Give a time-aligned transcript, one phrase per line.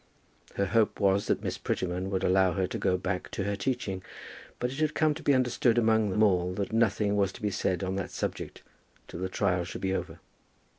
[0.55, 4.01] Her hope was that Miss Prettyman would allow her to go back to her teaching,
[4.57, 7.51] but it had come to be understood among them all that nothing was to be
[7.51, 8.63] said on that subject
[9.07, 10.17] till the trial should be over.